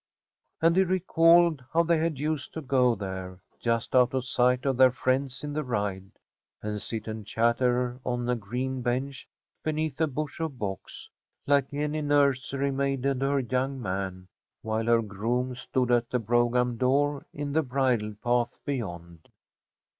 And 0.63 0.75
he 0.77 0.83
recalled 0.83 1.63
how 1.73 1.83
they 1.83 1.99
had 1.99 2.17
used 2.17 2.55
to 2.55 2.61
go 2.61 2.95
there, 2.95 3.39
just 3.59 3.95
out 3.95 4.15
of 4.15 4.25
sight 4.25 4.65
of 4.65 4.75
their 4.77 4.89
friends 4.89 5.43
in 5.43 5.53
the 5.53 5.63
ride, 5.63 6.09
and 6.63 6.81
sit 6.81 7.07
and 7.07 7.23
chatter 7.23 7.99
on 8.03 8.27
a 8.27 8.33
green 8.35 8.81
bench 8.81 9.29
beneath 9.63 10.01
a 10.01 10.07
bush 10.07 10.39
of 10.39 10.57
box, 10.57 11.11
like 11.45 11.71
any 11.71 12.01
nursery 12.01 12.71
maid 12.71 13.05
and 13.05 13.21
her 13.21 13.41
young 13.41 13.79
man, 13.79 14.27
while 14.63 14.85
her 14.87 15.03
groom 15.03 15.53
stood 15.53 15.91
at 15.91 16.09
the 16.09 16.17
brougham 16.17 16.77
door 16.77 17.27
in 17.31 17.51
the 17.51 17.61
bridle 17.61 18.15
path 18.23 18.57
beyond. 18.65 19.29